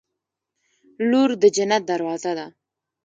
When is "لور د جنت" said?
1.09-1.81